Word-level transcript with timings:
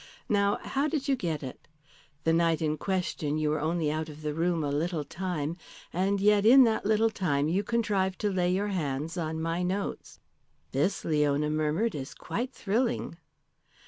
Now, 0.29 0.57
how 0.63 0.87
did 0.87 1.07
you 1.07 1.15
get 1.15 1.43
it? 1.43 1.67
The 2.23 2.33
night 2.33 2.59
in 2.59 2.75
question 2.75 3.37
you 3.37 3.51
were 3.51 3.59
only 3.61 3.91
out 3.91 4.09
of 4.09 4.23
the 4.23 4.33
room 4.33 4.63
a 4.63 4.71
little 4.71 5.03
time, 5.03 5.57
and 5.93 6.19
yet 6.19 6.43
in 6.43 6.63
that 6.63 6.87
little 6.87 7.11
time 7.11 7.47
you 7.47 7.63
contrived 7.63 8.17
to 8.21 8.31
lay 8.31 8.51
your 8.51 8.69
hands 8.69 9.15
on 9.15 9.39
my 9.39 9.61
notes." 9.61 10.19
"This," 10.71 11.05
Leona 11.05 11.51
murmured, 11.51 11.91
"this 11.91 12.09
is 12.09 12.15
quite 12.15 12.51
thrilling." 12.51 13.17